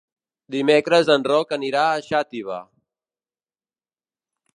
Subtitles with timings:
[0.53, 2.57] Dimecres en Roc anirà a Xàtiva.